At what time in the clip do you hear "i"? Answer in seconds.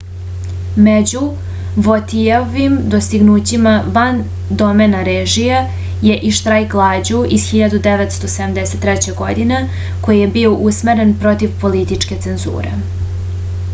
6.29-6.31